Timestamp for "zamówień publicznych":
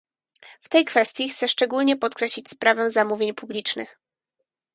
2.89-3.97